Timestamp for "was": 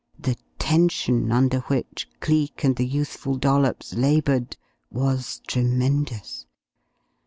4.89-5.43